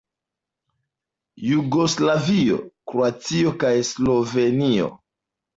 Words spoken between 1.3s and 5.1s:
Jugoslavio, Kroatio kaj Slovenio.